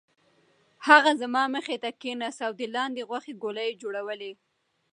هغه 0.87 1.11
زما 1.21 1.43
مخې 1.55 1.77
ته 1.83 1.89
کېناست 2.01 2.39
او 2.45 2.51
د 2.59 2.61
لاندي 2.75 3.03
غوښې 3.09 3.33
ګولې 3.41 3.63
یې 3.69 3.79
جوړولې. 3.81 4.31